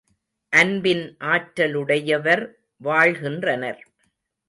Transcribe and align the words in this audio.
அன்பின் 0.53 1.03
ஆற்றலுடையவர் 1.19 2.43
வாழ்கின்றனர். 2.77 3.81